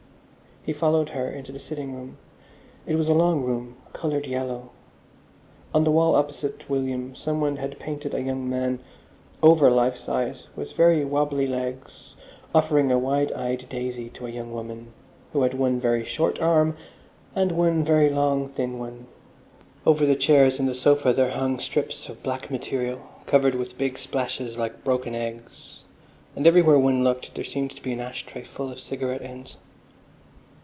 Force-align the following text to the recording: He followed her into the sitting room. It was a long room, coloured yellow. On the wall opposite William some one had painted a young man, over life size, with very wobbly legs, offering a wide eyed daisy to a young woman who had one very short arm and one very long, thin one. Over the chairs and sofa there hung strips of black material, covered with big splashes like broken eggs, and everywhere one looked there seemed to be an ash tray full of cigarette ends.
He 0.63 0.73
followed 0.73 1.09
her 1.09 1.27
into 1.27 1.51
the 1.51 1.59
sitting 1.59 1.95
room. 1.95 2.19
It 2.85 2.93
was 2.95 3.09
a 3.09 3.15
long 3.15 3.41
room, 3.41 3.77
coloured 3.93 4.27
yellow. 4.27 4.69
On 5.73 5.83
the 5.83 5.89
wall 5.89 6.13
opposite 6.13 6.69
William 6.69 7.15
some 7.15 7.41
one 7.41 7.55
had 7.55 7.79
painted 7.79 8.13
a 8.13 8.21
young 8.21 8.47
man, 8.47 8.77
over 9.41 9.71
life 9.71 9.97
size, 9.97 10.45
with 10.55 10.73
very 10.73 11.03
wobbly 11.03 11.47
legs, 11.47 12.15
offering 12.53 12.91
a 12.91 12.99
wide 12.99 13.31
eyed 13.31 13.67
daisy 13.69 14.07
to 14.11 14.27
a 14.27 14.31
young 14.31 14.53
woman 14.53 14.93
who 15.33 15.41
had 15.41 15.55
one 15.55 15.79
very 15.79 16.05
short 16.05 16.39
arm 16.39 16.77
and 17.35 17.53
one 17.53 17.83
very 17.83 18.11
long, 18.11 18.49
thin 18.49 18.77
one. 18.77 19.07
Over 19.83 20.05
the 20.05 20.15
chairs 20.15 20.59
and 20.59 20.73
sofa 20.75 21.11
there 21.11 21.31
hung 21.31 21.57
strips 21.57 22.07
of 22.07 22.21
black 22.21 22.51
material, 22.51 22.99
covered 23.25 23.55
with 23.55 23.79
big 23.79 23.97
splashes 23.97 24.57
like 24.57 24.83
broken 24.83 25.15
eggs, 25.15 25.79
and 26.35 26.45
everywhere 26.45 26.77
one 26.77 27.03
looked 27.03 27.33
there 27.33 27.43
seemed 27.43 27.75
to 27.75 27.81
be 27.81 27.93
an 27.93 27.99
ash 27.99 28.27
tray 28.27 28.43
full 28.43 28.71
of 28.71 28.79
cigarette 28.79 29.23
ends. 29.23 29.57